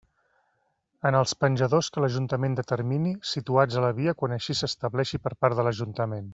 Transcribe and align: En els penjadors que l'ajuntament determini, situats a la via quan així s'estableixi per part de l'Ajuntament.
En 1.09 1.17
els 1.19 1.33
penjadors 1.43 1.89
que 1.97 2.03
l'ajuntament 2.05 2.57
determini, 2.61 3.13
situats 3.35 3.79
a 3.83 3.87
la 3.87 3.93
via 4.01 4.17
quan 4.23 4.37
així 4.39 4.59
s'estableixi 4.63 5.25
per 5.27 5.37
part 5.45 5.61
de 5.61 5.69
l'Ajuntament. 5.71 6.29